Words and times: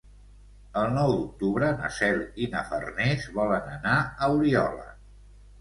El 0.79 0.87
nou 0.93 1.11
d'octubre 1.15 1.69
na 1.83 1.91
Cel 1.99 2.19
i 2.45 2.49
na 2.55 2.63
Farners 2.71 3.29
volen 3.39 3.71
anar 3.77 3.95
a 4.01 4.31
Oriola. 4.39 4.91